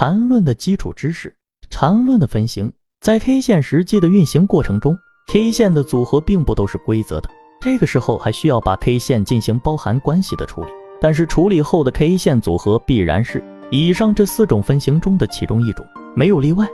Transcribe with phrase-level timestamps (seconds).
[0.00, 1.36] 缠论的基础知识，
[1.68, 4.96] 缠论的分型，在 K 线实际的运行过程中
[5.28, 7.28] ，K 线的组合并不都是规则的，
[7.60, 10.68] 这个时候还需要把 K 线进行包含关系的处理。
[11.02, 15.84] 但是处理后的 K 线组合必然是以上这四种分型中的其中一种，
[16.16, 16.66] 没有例外。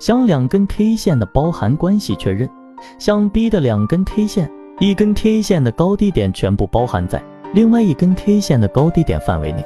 [0.00, 2.50] 将两根 K 线的包含关系确认，
[2.98, 7.22] 像 B 的两根 K 线，一根 K 线的高低点全部包含在
[7.54, 9.64] 另外一根 K 线的高低点范围内，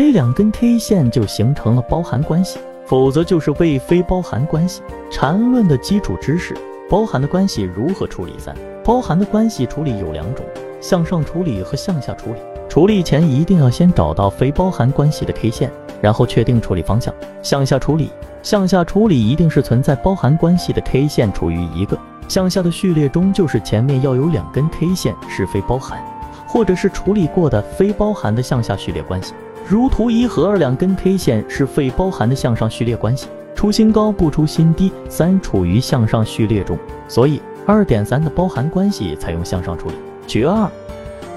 [0.00, 4.80] 这两根 K 线就形成了包含关系，否则就是为非包含关系。
[5.10, 6.56] 缠论的基础知识：
[6.88, 8.32] 包含的关系如何处理？
[8.38, 10.42] 三、包含的关系处理有两种，
[10.80, 12.40] 向上处理和向下处理。
[12.66, 17.14] 处理前一定要先找到非包含关系的 K 线，然后确定处理方向。
[17.42, 18.10] 向下处理。
[18.42, 26.02] 向下处理一定是存在包含关系的 K 线处于一个向下的序列中，就是前面要有两根 K 线是非包含，
[26.46, 29.34] 或者是处理过的非包含的向下序列关系。
[29.68, 39.94] 如图一和二两根 K 线是非包含的向上序列关系，出新高不出新低，三处于向上序列中，所以二点三的包含关系采用向上处理。
[40.26, 40.68] 取二、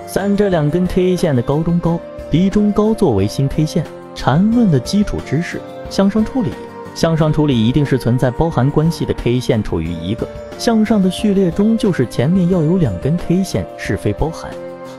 [0.07, 1.99] 三这两根 K 线的高中高、
[2.31, 3.85] 低中高作为新 K 线。
[4.16, 6.49] 缠论的基础知识：向上处理。
[6.94, 10.27] 向上处理一定是存在包含关系的 K 线处于一个
[10.59, 14.51] 向上的序列中，就是前面要有两根 K 线是非包含，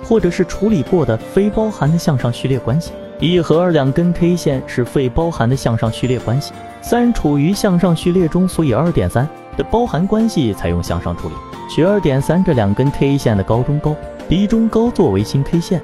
[0.02, 2.90] 或者是处理过的非包含的向上序列关系。
[3.20, 6.52] 一和二两根 K 线是非包含的向上序列关系。
[6.82, 9.26] 三处于向上序列中，所以二点三
[9.56, 11.34] 的包含关系采用向上处理。
[11.74, 13.96] 取二点三这两根 K 线的高中高、
[14.28, 15.80] 低中高作为新 K 线。